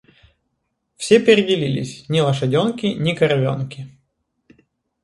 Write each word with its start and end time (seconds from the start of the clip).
Все 0.95 1.19
переделились, 1.19 2.09
ни 2.09 2.21
лошаденки, 2.21 2.87
ни 2.87 3.13
коровенки. 3.13 3.87